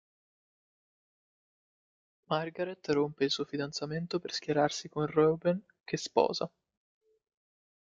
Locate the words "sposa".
5.97-6.49